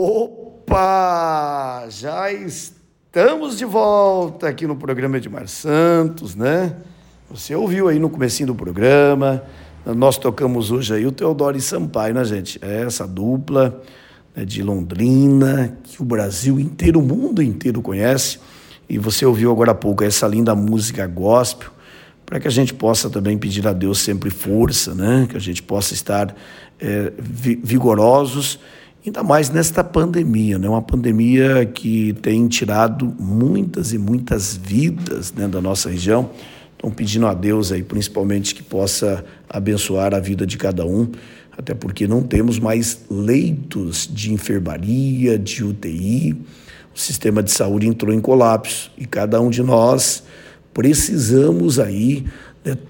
[0.00, 1.86] Opa!
[1.90, 6.76] Já estamos de volta aqui no programa Edmar Santos, né?
[7.28, 9.42] Você ouviu aí no comecinho do programa,
[9.84, 12.60] nós tocamos hoje aí o Teodoro e Sampaio, né, gente?
[12.62, 13.82] É essa dupla
[14.36, 18.38] né, de Londrina que o Brasil inteiro, o mundo inteiro conhece.
[18.88, 21.70] E você ouviu agora há pouco essa linda música gospel,
[22.24, 25.26] para que a gente possa também pedir a Deus sempre força, né?
[25.28, 26.32] Que a gente possa estar
[26.78, 28.60] é, vigorosos
[29.08, 30.68] Ainda mais nesta pandemia, né?
[30.68, 36.28] uma pandemia que tem tirado muitas e muitas vidas né, da nossa região.
[36.76, 41.10] Então, pedindo a Deus aí, principalmente, que possa abençoar a vida de cada um,
[41.56, 46.36] até porque não temos mais leitos de enfermaria, de UTI.
[46.94, 50.22] O sistema de saúde entrou em colapso e cada um de nós
[50.74, 52.26] precisamos aí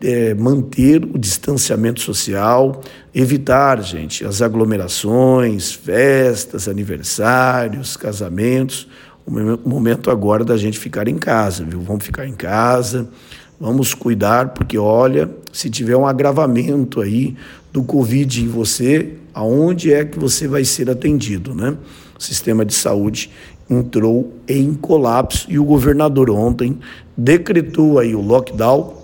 [0.00, 2.80] é, manter o distanciamento social,
[3.14, 8.88] evitar, gente, as aglomerações, festas, aniversários, casamentos.
[9.24, 11.80] O momento agora da gente ficar em casa, viu?
[11.80, 13.08] Vamos ficar em casa,
[13.60, 17.36] vamos cuidar, porque olha, se tiver um agravamento aí
[17.72, 21.76] do Covid em você, aonde é que você vai ser atendido, né?
[22.18, 23.30] O sistema de saúde
[23.70, 26.78] entrou em colapso e o governador ontem
[27.16, 29.01] decretou aí o lockdown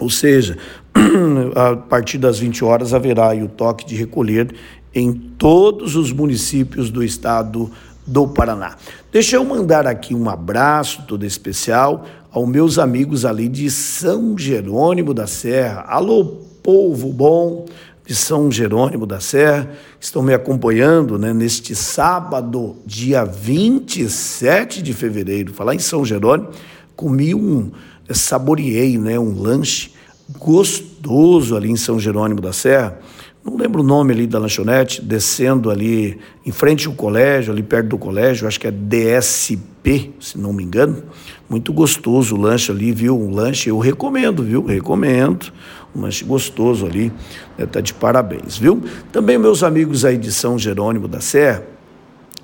[0.00, 0.56] ou seja,
[1.54, 4.54] a partir das 20 horas haverá o toque de recolher
[4.94, 7.70] em todos os municípios do estado
[8.06, 8.76] do Paraná.
[9.12, 15.12] Deixa eu mandar aqui um abraço todo especial aos meus amigos ali de São Jerônimo
[15.12, 15.84] da Serra.
[15.88, 16.24] Alô,
[16.62, 17.66] povo bom
[18.06, 25.52] de São Jerônimo da Serra, estão me acompanhando né, neste sábado, dia 27 de fevereiro.
[25.52, 26.48] Falar em São Jerônimo,
[26.96, 27.70] comi um
[28.10, 29.92] saboreei né, um lanche
[30.38, 32.98] gostoso ali em São Jerônimo da Serra.
[33.44, 37.88] Não lembro o nome ali da lanchonete, descendo ali em frente ao colégio, ali perto
[37.88, 41.02] do colégio, acho que é DSP, se não me engano.
[41.48, 43.18] Muito gostoso o lanche ali, viu?
[43.18, 44.66] Um lanche, eu recomendo, viu?
[44.66, 45.50] Recomendo.
[45.96, 47.10] Um lanche gostoso ali,
[47.56, 47.64] né?
[47.64, 48.82] tá de parabéns, viu?
[49.10, 51.64] Também meus amigos aí de São Jerônimo da Serra,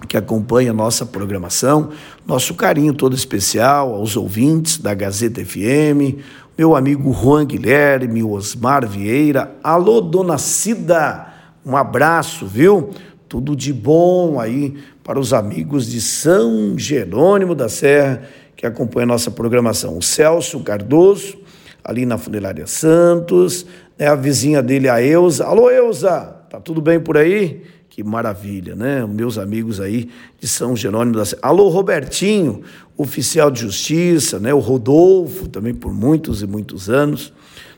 [0.06, 1.90] que acompanha nossa programação.
[2.26, 6.20] Nosso carinho todo especial aos ouvintes da Gazeta FM,
[6.56, 9.54] meu amigo Juan Guilherme, Osmar Vieira.
[9.62, 11.26] Alô, dona Cida,
[11.64, 12.90] um abraço, viu?
[13.28, 18.22] Tudo de bom aí para os amigos de São Jerônimo da Serra
[18.56, 19.98] que acompanham a nossa programação.
[19.98, 21.36] O Celso Cardoso,
[21.84, 23.66] ali na Funerária Santos,
[23.98, 24.06] né?
[24.06, 25.44] a vizinha dele, a Eusa.
[25.44, 27.62] Alô, Eusa, tá tudo bem por aí?
[27.88, 29.04] Que maravilha, né?
[29.06, 30.08] Meus amigos aí
[30.40, 31.40] de São Jerônimo da Serra.
[31.42, 32.62] Alô, Robertinho,
[32.96, 34.54] oficial de justiça, né?
[34.54, 37.32] O Rodolfo, também por muitos e muitos anos,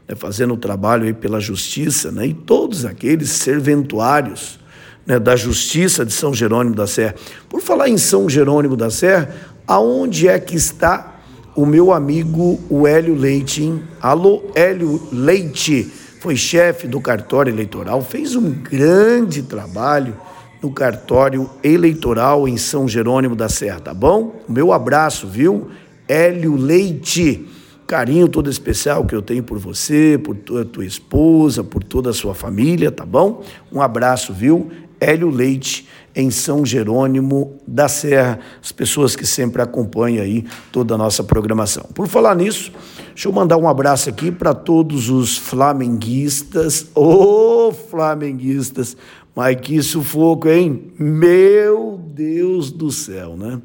[0.07, 0.15] né?
[0.15, 2.27] fazendo o trabalho aí pela justiça, né?
[2.27, 4.59] E todos aqueles serventuários
[5.07, 5.19] né?
[5.19, 7.15] da justiça de São Jerônimo da Serra.
[7.49, 9.35] Por falar em São Jerônimo da Serra,
[9.67, 11.19] aonde é que está
[11.55, 13.63] o meu amigo o Hélio Leite?
[13.63, 13.83] Hein?
[14.03, 15.91] Alô, Hélio Leite
[16.21, 20.17] foi chefe do cartório eleitoral, fez um grande trabalho
[20.63, 24.41] no cartório eleitoral em São Jerônimo da Serra, tá bom?
[24.49, 25.69] Meu abraço, viu?
[26.09, 27.47] Hélio Leite.
[27.87, 32.13] Carinho todo especial que eu tenho por você, por tua, tua esposa, por toda a
[32.13, 33.45] sua família, tá bom?
[33.73, 34.71] Um abraço, viu?
[34.99, 40.99] Hélio Leite, em São Jerônimo da Serra, as pessoas que sempre acompanham aí toda a
[40.99, 41.85] nossa programação.
[41.95, 42.73] Por falar nisso,
[43.17, 46.89] deixa eu mandar um abraço aqui para todos os flamenguistas.
[46.95, 48.95] Ô, oh, flamenguistas!
[49.35, 50.93] Mas que sufoco, hein?
[50.99, 53.59] Meu Deus do céu, né?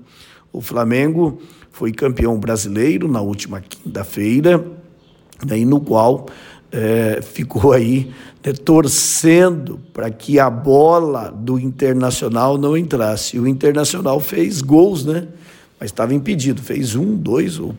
[0.53, 4.65] O Flamengo foi campeão brasileiro na última quinta-feira,
[5.45, 6.27] né, no qual
[6.71, 8.09] é, ficou aí
[8.45, 13.37] né, torcendo para que a bola do Internacional não entrasse.
[13.37, 15.27] O Internacional fez gols, né?
[15.77, 16.61] Mas estava impedido.
[16.61, 17.75] Fez um, dois, ou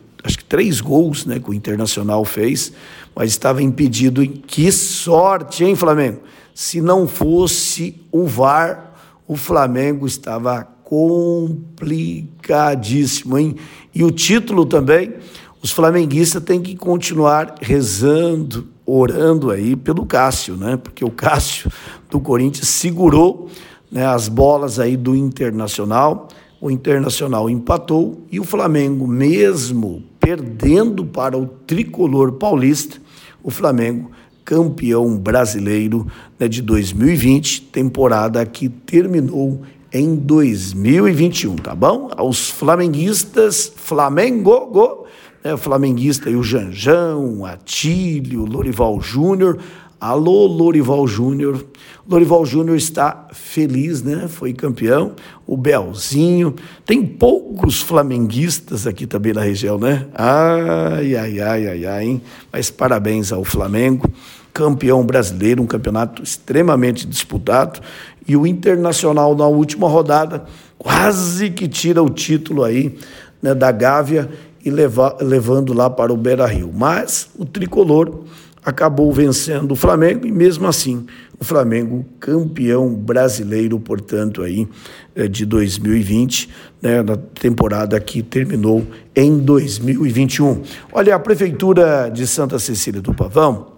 [0.53, 2.75] três gols né, que o Internacional fez,
[3.17, 4.23] mas estava impedido.
[4.27, 6.21] Que sorte, hein, Flamengo?
[6.55, 8.93] Se não fosse o VAR,
[9.27, 13.57] o Flamengo estava complicadíssimo, hein?
[13.95, 15.15] E o título também,
[15.63, 20.77] os flamenguistas têm que continuar rezando, orando aí pelo Cássio, né?
[20.77, 21.73] Porque o Cássio
[22.11, 23.49] do Corinthians segurou
[23.91, 26.29] né, as bolas aí do Internacional.
[26.61, 32.97] O Internacional empatou e o Flamengo, mesmo perdendo para o tricolor paulista,
[33.43, 34.13] o Flamengo
[34.45, 36.07] campeão brasileiro
[36.39, 42.09] né, de 2020, temporada que terminou em 2021, tá bom?
[42.17, 45.07] Aos flamenguistas, Flamengo, go,
[45.45, 49.59] né, flamenguista e o Janjão, Atílio, Lorival Júnior.
[50.03, 51.65] Alô, Lorival Júnior.
[52.09, 54.27] Lorival Júnior está feliz, né?
[54.27, 55.13] Foi campeão.
[55.47, 56.57] O Belzinho.
[56.85, 60.09] Tem poucos flamenguistas aqui também na região, né?
[60.13, 62.23] Ai, ai, ai, ai, ai, hein?
[62.53, 64.11] Mas parabéns ao Flamengo.
[64.53, 67.79] Campeão brasileiro, um campeonato extremamente disputado.
[68.27, 70.47] E o Internacional, na última rodada,
[70.77, 72.99] quase que tira o título aí
[73.41, 74.29] né, da Gávea
[74.65, 76.73] e leva, levando lá para o Beira Rio.
[76.75, 78.25] Mas o tricolor
[78.65, 81.07] acabou vencendo o Flamengo e mesmo assim
[81.39, 84.69] o Flamengo campeão brasileiro, portanto aí
[85.17, 86.49] eh, de 2020,
[86.81, 90.63] né, na temporada que terminou em 2021.
[90.93, 93.73] Olha, a prefeitura de Santa Cecília do Pavão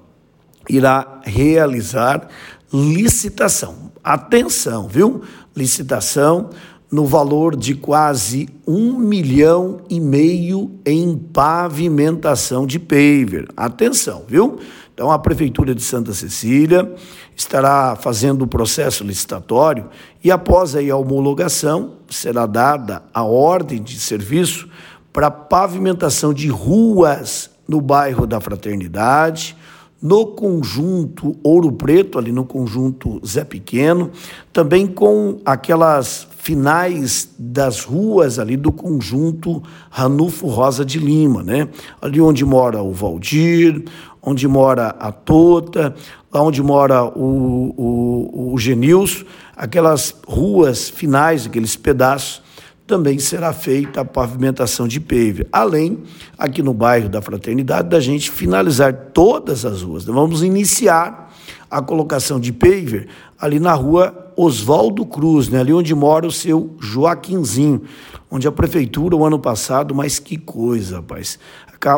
[0.69, 2.29] irá realizar
[2.73, 3.93] licitação.
[4.03, 5.23] Atenção, viu?
[5.57, 6.51] Licitação
[6.95, 13.49] no valor de quase um milhão e meio em pavimentação de paver.
[13.57, 14.61] Atenção, viu?
[14.95, 16.95] Então, a Prefeitura de Santa Cecília
[17.35, 19.87] estará fazendo o processo licitatório
[20.23, 24.69] e, após aí a homologação, será dada a ordem de serviço
[25.13, 29.57] para pavimentação de ruas no bairro da Fraternidade,
[30.05, 34.11] no conjunto Ouro Preto, ali no conjunto Zé Pequeno,
[34.53, 41.69] também com aquelas finais das ruas ali do conjunto Ranulfo Rosa de Lima, né?
[42.03, 43.83] Ali onde mora o Valdir,
[44.21, 45.95] onde mora a Tota,
[46.31, 49.25] lá onde mora o, o, o Genilson,
[49.57, 52.44] aquelas ruas finais, aqueles pedaços
[52.87, 55.49] também será feita a pavimentação de paver.
[55.51, 56.03] Além,
[56.39, 60.03] aqui no bairro da Fraternidade, da gente finalizar todas as ruas.
[60.03, 61.33] Então, vamos iniciar
[61.71, 63.09] a colocação de paver
[63.39, 65.61] ali na rua Oswaldo Cruz, né?
[65.61, 67.83] ali onde mora o seu Joaquinzinho,
[68.31, 71.39] onde a prefeitura, o ano passado, mas que coisa, rapaz,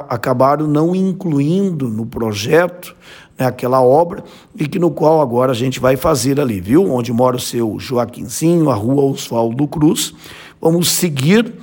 [0.09, 2.97] acabaram não incluindo no projeto
[3.38, 4.25] né, aquela obra
[4.59, 6.91] e que no qual agora a gente vai fazer ali, viu?
[6.91, 10.15] Onde mora o seu Joaquinzinho, a rua Oswaldo Cruz,
[10.61, 11.55] Vamos seguir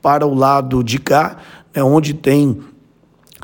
[0.00, 1.36] para o lado de cá,
[1.74, 2.60] né, onde tem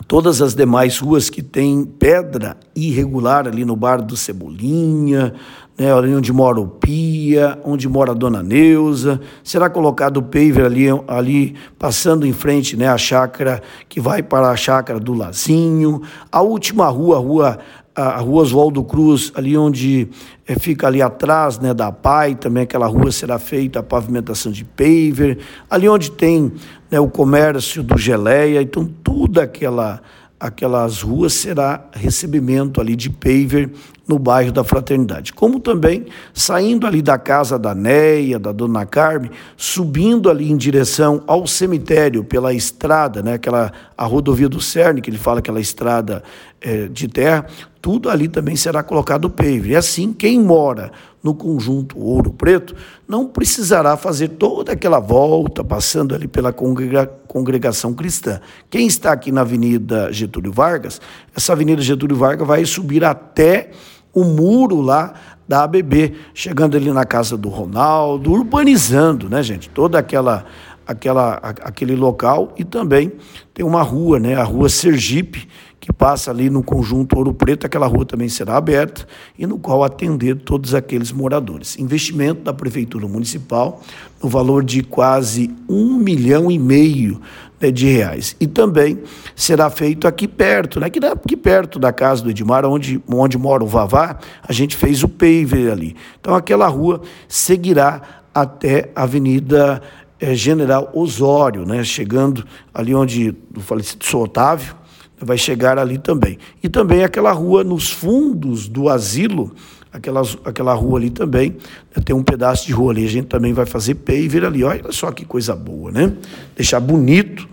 [0.06, 5.34] todas as demais ruas que tem pedra irregular ali no bar do Cebolinha,
[5.78, 10.64] né, ali onde mora o Pia, onde mora a Dona Neuza, será colocado o paver
[10.64, 16.02] ali, ali passando em frente né, a chácara que vai para a chácara do Lazinho,
[16.31, 17.58] a última rua, a rua
[18.03, 20.09] a rua Oswaldo Cruz, ali onde
[20.47, 24.65] é, fica ali atrás né, da PAI, também aquela rua será feita a pavimentação de
[24.65, 26.53] paver, ali onde tem
[26.91, 30.00] né, o comércio do Geleia, então tudo aquela
[30.41, 33.73] aquelas ruas será recebimento ali de paver
[34.06, 35.33] no bairro da Fraternidade.
[35.33, 41.23] Como também saindo ali da casa da Neia, da Dona Carme, subindo ali em direção
[41.27, 46.23] ao cemitério pela estrada, né, aquela a rodovia do Cerne, que ele fala aquela estrada
[46.61, 47.45] é, de terra,
[47.80, 49.66] tudo ali também será colocado paver.
[49.66, 50.90] E assim, quem mora
[51.22, 52.75] no conjunto Ouro Preto
[53.06, 58.40] não precisará fazer toda aquela volta, passando ali pela congrega congregação cristã.
[58.70, 61.00] Quem está aqui na Avenida Getúlio Vargas,
[61.36, 63.70] essa Avenida Getúlio Vargas vai subir até
[64.12, 65.14] o muro lá
[65.46, 69.70] da ABB, chegando ali na casa do Ronaldo, urbanizando, né, gente?
[69.70, 70.44] Toda aquela
[70.86, 73.12] aquela aquele local e também
[73.52, 75.46] tem uma rua, né, a Rua Sergipe,
[75.88, 79.08] que passa ali no conjunto Ouro Preto, aquela rua também será aberta
[79.38, 81.79] e no qual atender todos aqueles moradores.
[81.79, 83.81] Investimento da Prefeitura Municipal
[84.23, 87.18] no valor de quase um milhão e meio
[87.59, 88.37] né, de reais.
[88.38, 88.99] E também
[89.35, 93.64] será feito aqui perto, né, aqui, aqui perto da casa do Edmar, onde, onde mora
[93.64, 95.97] o Vavá, a gente fez o paver ali.
[96.21, 98.02] Então aquela rua seguirá
[98.35, 99.80] até a Avenida
[100.21, 104.76] eh, General Osório, né, chegando ali onde o falecido Sou Otávio,
[105.20, 106.38] vai chegar ali também.
[106.62, 109.52] E também aquela rua nos fundos do asilo,
[109.92, 111.56] aquela, aquela rua ali também,
[111.94, 114.64] né, tem um pedaço de rua ali, a gente também vai fazer paver ali.
[114.64, 116.12] Olha só que coisa boa, né?
[116.56, 117.48] Deixar bonito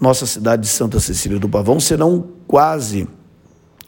[0.00, 3.06] nossa cidade de Santa Cecília do Pavão, serão quase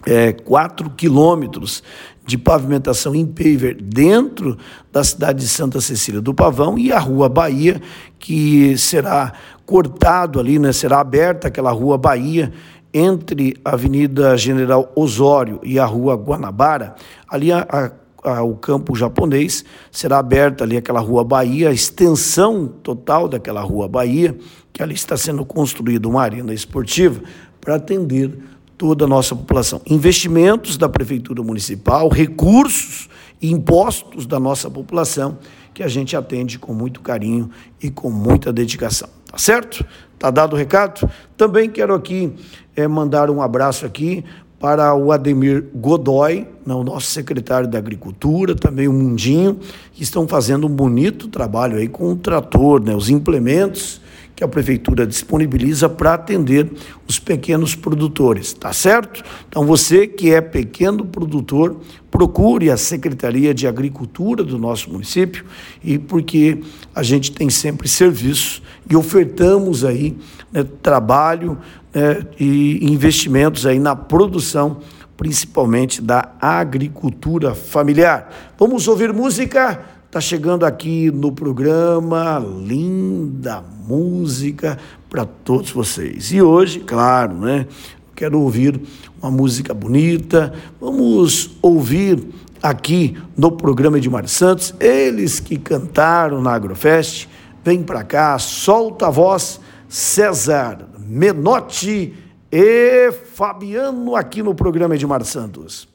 [0.05, 1.83] é, 4 quilômetros
[2.25, 4.59] de pavimentação em paver dentro
[4.93, 7.81] da cidade de Santa Cecília do Pavão e a Rua Bahia,
[8.19, 9.33] que será
[9.65, 12.53] cortado ali, né, será aberta aquela Rua Bahia
[12.93, 16.95] entre a Avenida General Osório e a Rua Guanabara,
[17.29, 23.29] ali a, a, o campo japonês, será aberta ali aquela Rua Bahia, a extensão total
[23.29, 24.37] daquela Rua Bahia,
[24.73, 27.23] que ali está sendo construída uma arena esportiva
[27.61, 28.39] para atender
[28.77, 29.81] toda a nossa população.
[29.87, 33.09] Investimentos da Prefeitura Municipal, recursos
[33.41, 35.39] e impostos da nossa população,
[35.75, 37.51] que a gente atende com muito carinho
[37.83, 39.09] e com muita dedicação.
[39.31, 39.85] Tá certo?
[40.23, 41.11] Tá dado o recado?
[41.37, 42.33] Também quero aqui
[42.77, 44.25] é, mandar um abraço aqui
[44.57, 49.59] para o Ademir Godoy, né, o nosso secretário da Agricultura, também o Mundinho,
[49.93, 54.01] que estão fazendo um bonito trabalho aí com o trator, né, os implementos
[54.43, 56.69] que a prefeitura disponibiliza para atender
[57.09, 59.23] os pequenos produtores, tá certo?
[59.49, 61.77] Então você que é pequeno produtor,
[62.11, 65.45] procure a Secretaria de Agricultura do nosso município
[65.83, 66.61] e porque
[66.93, 70.17] a gente tem sempre serviço e ofertamos aí
[70.53, 71.57] né, trabalho
[71.95, 74.81] né, e investimentos aí na produção
[75.17, 78.29] principalmente da agricultura familiar.
[78.59, 79.81] Vamos ouvir música?
[80.13, 84.79] Está chegando aqui no programa linda música
[85.09, 86.31] para todos vocês.
[86.33, 87.67] E hoje, claro, né?
[88.15, 88.79] Quero ouvir
[89.23, 90.53] uma música bonita.
[90.79, 92.23] Vamos ouvir
[92.63, 97.27] aqui no programa Edmar Santos, eles que cantaram na Agrofest.
[97.65, 102.13] Vem para cá, solta a voz, César Menotti
[102.53, 105.91] e Fabiano aqui no programa Edmar Santos.